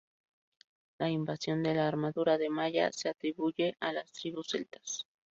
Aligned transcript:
La 0.97 1.11
invención 1.11 1.61
de 1.61 1.75
la 1.75 1.87
armadura 1.87 2.39
de 2.39 2.49
malla 2.49 2.91
se 2.91 3.07
atribuye 3.07 3.75
a 3.79 3.93
las 3.93 4.11
tribus 4.11 4.47
celtas. 4.47 5.05